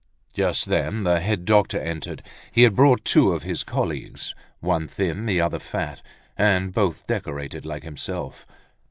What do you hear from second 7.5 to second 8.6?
like himself.